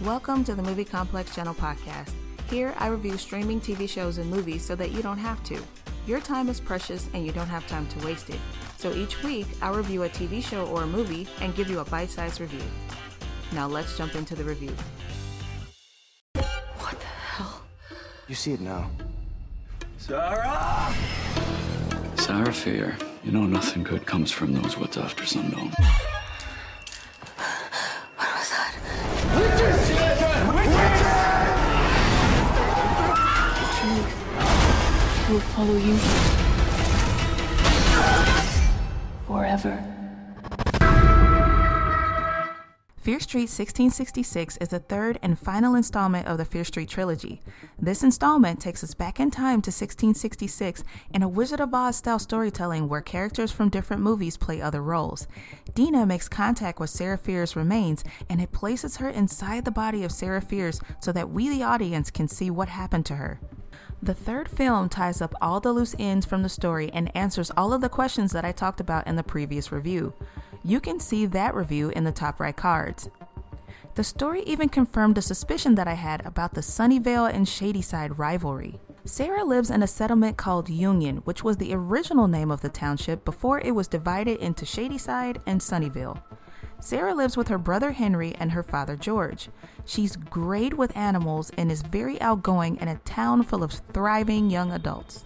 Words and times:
Welcome 0.00 0.42
to 0.44 0.56
the 0.56 0.62
Movie 0.62 0.84
Complex 0.84 1.32
Channel 1.32 1.54
podcast. 1.54 2.12
Here, 2.50 2.74
I 2.78 2.88
review 2.88 3.16
streaming 3.16 3.60
TV 3.60 3.88
shows 3.88 4.18
and 4.18 4.28
movies 4.28 4.64
so 4.64 4.74
that 4.74 4.90
you 4.90 5.00
don't 5.00 5.18
have 5.18 5.44
to. 5.44 5.60
Your 6.08 6.18
time 6.18 6.48
is 6.48 6.58
precious 6.58 7.08
and 7.14 7.24
you 7.24 7.30
don't 7.30 7.46
have 7.46 7.64
time 7.68 7.86
to 7.86 8.04
waste 8.04 8.28
it. 8.28 8.40
So 8.78 8.92
each 8.92 9.22
week, 9.22 9.46
I'll 9.60 9.74
review 9.74 10.02
a 10.02 10.08
TV 10.08 10.42
show 10.42 10.66
or 10.66 10.82
a 10.82 10.86
movie 10.88 11.28
and 11.40 11.54
give 11.54 11.70
you 11.70 11.78
a 11.78 11.84
bite 11.84 12.10
sized 12.10 12.40
review. 12.40 12.64
Now 13.52 13.68
let's 13.68 13.96
jump 13.96 14.16
into 14.16 14.34
the 14.34 14.42
review. 14.42 14.74
What 16.34 16.98
the 16.98 17.06
hell? 17.06 17.62
You 18.26 18.34
see 18.34 18.54
it 18.54 18.60
now. 18.60 18.90
Sarah! 19.98 20.92
Sarah 22.16 22.52
Fier, 22.52 22.96
you 23.22 23.30
know 23.30 23.44
nothing 23.44 23.84
good 23.84 24.04
comes 24.04 24.32
from 24.32 24.52
those 24.52 24.76
woods 24.76 24.96
after 24.96 25.24
sundown. 25.24 25.70
Will 35.32 35.40
follow 35.40 35.76
you 35.76 35.96
forever. 39.26 39.82
Fear 42.98 43.18
Street 43.18 43.48
1666 43.48 44.58
is 44.58 44.68
the 44.68 44.78
third 44.78 45.18
and 45.22 45.38
final 45.38 45.74
installment 45.74 46.26
of 46.26 46.36
the 46.36 46.44
Fear 46.44 46.64
Street 46.64 46.90
trilogy. 46.90 47.40
This 47.78 48.02
installment 48.02 48.60
takes 48.60 48.84
us 48.84 48.92
back 48.92 49.18
in 49.18 49.30
time 49.30 49.62
to 49.62 49.70
1666 49.70 50.84
in 51.14 51.22
a 51.22 51.28
Wizard 51.28 51.60
of 51.60 51.72
Oz 51.72 51.96
style 51.96 52.18
storytelling 52.18 52.90
where 52.90 53.00
characters 53.00 53.50
from 53.50 53.70
different 53.70 54.02
movies 54.02 54.36
play 54.36 54.60
other 54.60 54.82
roles. 54.82 55.26
Dina 55.74 56.04
makes 56.04 56.28
contact 56.28 56.78
with 56.78 56.90
Sarah 56.90 57.16
Fier's 57.16 57.56
remains 57.56 58.04
and 58.28 58.38
it 58.42 58.52
places 58.52 58.98
her 58.98 59.08
inside 59.08 59.64
the 59.64 59.70
body 59.70 60.04
of 60.04 60.12
Sarah 60.12 60.42
Fier's 60.42 60.78
so 61.00 61.10
that 61.12 61.30
we, 61.30 61.48
the 61.48 61.62
audience, 61.62 62.10
can 62.10 62.28
see 62.28 62.50
what 62.50 62.68
happened 62.68 63.06
to 63.06 63.16
her. 63.16 63.40
The 64.04 64.14
third 64.14 64.48
film 64.48 64.88
ties 64.88 65.22
up 65.22 65.32
all 65.40 65.60
the 65.60 65.72
loose 65.72 65.94
ends 65.96 66.26
from 66.26 66.42
the 66.42 66.48
story 66.48 66.90
and 66.92 67.14
answers 67.16 67.52
all 67.56 67.72
of 67.72 67.80
the 67.80 67.88
questions 67.88 68.32
that 68.32 68.44
I 68.44 68.50
talked 68.50 68.80
about 68.80 69.06
in 69.06 69.14
the 69.14 69.22
previous 69.22 69.70
review. 69.70 70.12
You 70.64 70.80
can 70.80 70.98
see 70.98 71.24
that 71.26 71.54
review 71.54 71.90
in 71.90 72.02
the 72.02 72.10
top 72.10 72.40
right 72.40 72.56
cards. 72.56 73.08
The 73.94 74.02
story 74.02 74.42
even 74.42 74.68
confirmed 74.68 75.18
a 75.18 75.22
suspicion 75.22 75.76
that 75.76 75.86
I 75.86 75.94
had 75.94 76.26
about 76.26 76.54
the 76.54 76.62
Sunnyvale 76.62 77.32
and 77.32 77.46
Shadyside 77.46 78.18
rivalry. 78.18 78.80
Sarah 79.04 79.44
lives 79.44 79.70
in 79.70 79.84
a 79.84 79.86
settlement 79.86 80.36
called 80.36 80.68
Union, 80.68 81.18
which 81.18 81.44
was 81.44 81.58
the 81.58 81.72
original 81.72 82.26
name 82.26 82.50
of 82.50 82.60
the 82.60 82.70
township 82.70 83.24
before 83.24 83.60
it 83.60 83.72
was 83.72 83.86
divided 83.86 84.40
into 84.40 84.66
Shadyside 84.66 85.40
and 85.46 85.60
Sunnyvale. 85.60 86.20
Sarah 86.82 87.14
lives 87.14 87.36
with 87.36 87.46
her 87.46 87.58
brother 87.58 87.92
Henry 87.92 88.34
and 88.40 88.50
her 88.50 88.64
father 88.64 88.96
George. 88.96 89.48
She's 89.84 90.16
great 90.16 90.76
with 90.76 90.96
animals 90.96 91.52
and 91.56 91.70
is 91.70 91.80
very 91.80 92.20
outgoing 92.20 92.76
in 92.78 92.88
a 92.88 92.98
town 92.98 93.44
full 93.44 93.62
of 93.62 93.70
thriving 93.92 94.50
young 94.50 94.72
adults. 94.72 95.24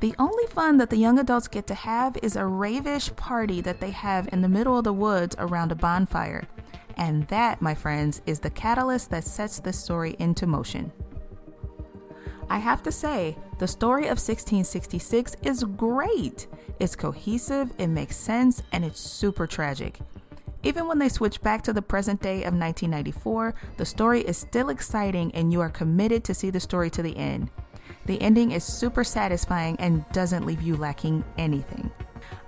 The 0.00 0.16
only 0.18 0.46
fun 0.48 0.76
that 0.78 0.90
the 0.90 0.96
young 0.96 1.20
adults 1.20 1.46
get 1.46 1.68
to 1.68 1.74
have 1.74 2.16
is 2.20 2.34
a 2.34 2.44
ravish 2.44 3.14
party 3.14 3.60
that 3.60 3.78
they 3.78 3.92
have 3.92 4.28
in 4.32 4.42
the 4.42 4.48
middle 4.48 4.76
of 4.76 4.82
the 4.82 4.92
woods 4.92 5.36
around 5.38 5.70
a 5.70 5.76
bonfire. 5.76 6.48
And 6.96 7.28
that, 7.28 7.62
my 7.62 7.76
friends, 7.76 8.20
is 8.26 8.40
the 8.40 8.50
catalyst 8.50 9.10
that 9.10 9.22
sets 9.22 9.60
this 9.60 9.78
story 9.78 10.16
into 10.18 10.48
motion. 10.48 10.90
I 12.50 12.58
have 12.58 12.82
to 12.82 12.92
say, 12.92 13.38
the 13.60 13.68
story 13.68 14.04
of 14.04 14.18
1666 14.18 15.36
is 15.44 15.62
great. 15.62 16.48
It's 16.80 16.96
cohesive, 16.96 17.72
it 17.78 17.86
makes 17.86 18.16
sense, 18.16 18.64
and 18.72 18.84
it's 18.84 18.98
super 18.98 19.46
tragic. 19.46 20.00
Even 20.62 20.88
when 20.88 20.98
they 20.98 21.08
switch 21.08 21.40
back 21.40 21.62
to 21.62 21.72
the 21.72 21.82
present 21.82 22.20
day 22.20 22.38
of 22.38 22.54
1994, 22.54 23.54
the 23.76 23.84
story 23.84 24.22
is 24.22 24.36
still 24.36 24.70
exciting 24.70 25.32
and 25.34 25.52
you 25.52 25.60
are 25.60 25.70
committed 25.70 26.24
to 26.24 26.34
see 26.34 26.50
the 26.50 26.60
story 26.60 26.90
to 26.90 27.02
the 27.02 27.16
end. 27.16 27.50
The 28.06 28.20
ending 28.20 28.52
is 28.52 28.64
super 28.64 29.04
satisfying 29.04 29.76
and 29.78 30.04
doesn't 30.12 30.46
leave 30.46 30.62
you 30.62 30.76
lacking 30.76 31.24
anything. 31.36 31.90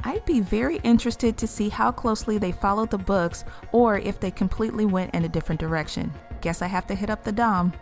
I'd 0.03 0.25
be 0.25 0.41
very 0.41 0.79
interested 0.79 1.37
to 1.39 1.47
see 1.47 1.69
how 1.69 1.93
closely 1.93 2.39
they 2.39 2.53
followed 2.53 2.91
the 2.91 2.99
books 2.99 3.45
or 3.73 3.99
if 3.99 4.19
they 4.19 4.31
completely 4.31 4.87
went 4.87 5.15
in 5.15 5.25
a 5.25 5.29
different 5.29 5.61
direction. 5.61 6.13
Guess 6.41 6.63
I 6.63 6.67
have 6.67 6.87
to 6.89 6.95
hit 6.95 7.11
up 7.11 7.23
the 7.23 7.33
Dom. 7.33 7.73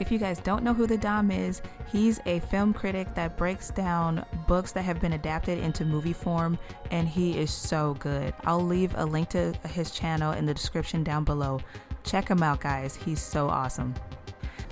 If 0.00 0.10
you 0.10 0.18
guys 0.18 0.40
don't 0.40 0.64
know 0.64 0.72
who 0.72 0.86
the 0.86 0.96
Dom 0.96 1.30
is, 1.30 1.60
he's 1.92 2.20
a 2.24 2.40
film 2.40 2.72
critic 2.72 3.14
that 3.14 3.36
breaks 3.36 3.70
down 3.70 4.24
books 4.48 4.72
that 4.72 4.82
have 4.82 4.98
been 4.98 5.12
adapted 5.12 5.58
into 5.58 5.84
movie 5.84 6.14
form, 6.14 6.58
and 6.90 7.06
he 7.06 7.38
is 7.38 7.50
so 7.50 7.94
good. 8.00 8.32
I'll 8.44 8.64
leave 8.64 8.94
a 8.96 9.04
link 9.04 9.28
to 9.30 9.52
his 9.68 9.90
channel 9.90 10.32
in 10.32 10.46
the 10.46 10.54
description 10.54 11.04
down 11.04 11.24
below. 11.24 11.60
Check 12.02 12.28
him 12.28 12.42
out, 12.42 12.60
guys. 12.60 12.96
He's 12.96 13.20
so 13.20 13.50
awesome. 13.50 13.94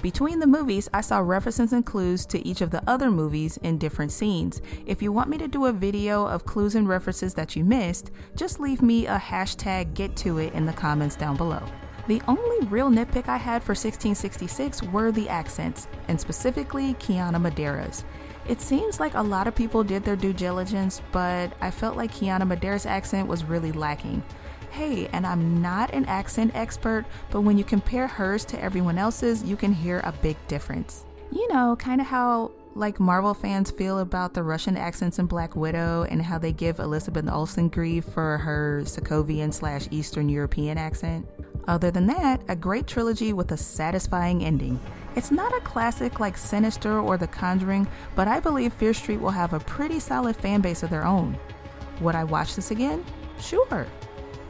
Between 0.00 0.38
the 0.38 0.46
movies, 0.46 0.88
I 0.94 1.02
saw 1.02 1.18
references 1.18 1.74
and 1.74 1.84
clues 1.84 2.24
to 2.26 2.46
each 2.46 2.62
of 2.62 2.70
the 2.70 2.82
other 2.88 3.10
movies 3.10 3.58
in 3.58 3.76
different 3.76 4.12
scenes. 4.12 4.62
If 4.86 5.02
you 5.02 5.12
want 5.12 5.28
me 5.28 5.36
to 5.38 5.48
do 5.48 5.66
a 5.66 5.72
video 5.72 6.24
of 6.24 6.46
clues 6.46 6.74
and 6.74 6.88
references 6.88 7.34
that 7.34 7.54
you 7.54 7.64
missed, 7.64 8.12
just 8.34 8.60
leave 8.60 8.80
me 8.80 9.06
a 9.06 9.18
hashtag 9.18 9.92
get 9.92 10.16
to 10.18 10.38
it 10.38 10.54
in 10.54 10.64
the 10.64 10.72
comments 10.72 11.16
down 11.16 11.36
below. 11.36 11.62
The 12.08 12.22
only 12.26 12.66
real 12.69 12.88
nitpick 12.88 13.28
I 13.28 13.36
had 13.36 13.62
for 13.62 13.72
1666 13.72 14.82
were 14.84 15.12
the 15.12 15.28
accents, 15.28 15.88
and 16.08 16.19
specifically 16.19 16.94
Kiana 16.94 17.38
Madeira's. 17.38 18.02
It 18.48 18.62
seems 18.62 18.98
like 18.98 19.12
a 19.12 19.22
lot 19.22 19.46
of 19.46 19.54
people 19.54 19.84
did 19.84 20.04
their 20.04 20.16
due 20.16 20.32
diligence, 20.32 21.02
but 21.12 21.52
I 21.60 21.70
felt 21.70 21.98
like 21.98 22.10
Kiana 22.10 22.48
Madeira's 22.48 22.86
accent 22.86 23.28
was 23.28 23.44
really 23.44 23.72
lacking. 23.72 24.22
Hey, 24.70 25.08
and 25.08 25.26
I'm 25.26 25.60
not 25.60 25.92
an 25.92 26.06
accent 26.06 26.52
expert, 26.54 27.04
but 27.30 27.42
when 27.42 27.58
you 27.58 27.64
compare 27.64 28.06
hers 28.06 28.42
to 28.46 28.62
everyone 28.62 28.96
else's, 28.96 29.44
you 29.44 29.56
can 29.56 29.75
hear 29.75 30.00
a 30.00 30.12
big 30.22 30.38
difference. 30.48 31.04
You 31.30 31.46
know, 31.52 31.76
kind 31.76 32.00
of 32.00 32.06
how 32.06 32.52
like 32.74 33.00
Marvel 33.00 33.34
fans 33.34 33.70
feel 33.70 33.98
about 33.98 34.34
the 34.34 34.42
Russian 34.42 34.76
accents 34.76 35.18
in 35.18 35.26
Black 35.26 35.56
Widow 35.56 36.06
and 36.10 36.22
how 36.22 36.38
they 36.38 36.52
give 36.52 36.78
Elizabeth 36.78 37.28
Olsen 37.30 37.68
grief 37.68 38.04
for 38.04 38.38
her 38.38 38.82
Sokovian 38.84 39.52
slash 39.52 39.88
Eastern 39.90 40.28
European 40.28 40.78
accent. 40.78 41.26
Other 41.66 41.90
than 41.90 42.06
that, 42.06 42.40
a 42.48 42.56
great 42.56 42.86
trilogy 42.86 43.32
with 43.32 43.52
a 43.52 43.56
satisfying 43.56 44.44
ending. 44.44 44.80
It's 45.16 45.30
not 45.30 45.56
a 45.56 45.60
classic 45.60 46.20
like 46.20 46.38
Sinister 46.38 47.00
or 47.00 47.16
The 47.16 47.26
Conjuring, 47.26 47.88
but 48.14 48.28
I 48.28 48.40
believe 48.40 48.72
Fear 48.72 48.94
Street 48.94 49.20
will 49.20 49.30
have 49.30 49.52
a 49.52 49.60
pretty 49.60 49.98
solid 49.98 50.36
fan 50.36 50.60
base 50.60 50.82
of 50.82 50.90
their 50.90 51.04
own. 51.04 51.36
Would 52.00 52.14
I 52.14 52.24
watch 52.24 52.54
this 52.54 52.70
again? 52.70 53.04
Sure. 53.40 53.86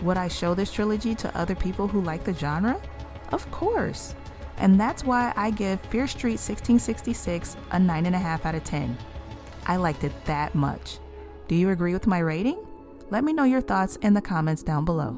Would 0.02 0.16
I 0.16 0.28
show 0.28 0.54
this 0.54 0.72
trilogy 0.72 1.14
to 1.16 1.36
other 1.36 1.54
people 1.54 1.88
who 1.88 2.02
like 2.02 2.24
the 2.24 2.34
genre? 2.34 2.80
Of 3.30 3.50
course. 3.50 4.14
And 4.58 4.78
that's 4.78 5.04
why 5.04 5.32
I 5.36 5.50
give 5.50 5.80
Fear 5.82 6.06
Street 6.08 6.38
1666 6.38 7.56
a 7.70 7.76
9.5 7.76 8.44
out 8.44 8.54
of 8.54 8.64
10. 8.64 8.96
I 9.66 9.76
liked 9.76 10.04
it 10.04 10.12
that 10.24 10.54
much. 10.54 10.98
Do 11.46 11.54
you 11.54 11.70
agree 11.70 11.92
with 11.92 12.06
my 12.06 12.18
rating? 12.18 12.58
Let 13.10 13.24
me 13.24 13.32
know 13.32 13.44
your 13.44 13.60
thoughts 13.60 13.96
in 13.96 14.14
the 14.14 14.20
comments 14.20 14.62
down 14.62 14.84
below. 14.84 15.16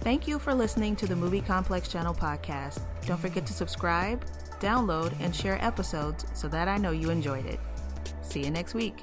Thank 0.00 0.28
you 0.28 0.38
for 0.38 0.52
listening 0.52 0.96
to 0.96 1.06
the 1.06 1.16
Movie 1.16 1.40
Complex 1.40 1.88
Channel 1.88 2.14
podcast. 2.14 2.82
Don't 3.06 3.18
forget 3.18 3.46
to 3.46 3.54
subscribe, 3.54 4.26
download, 4.60 5.18
and 5.18 5.34
share 5.34 5.62
episodes 5.64 6.26
so 6.34 6.46
that 6.48 6.68
I 6.68 6.76
know 6.76 6.90
you 6.90 7.08
enjoyed 7.08 7.46
it. 7.46 7.58
See 8.20 8.44
you 8.44 8.50
next 8.50 8.74
week. 8.74 9.02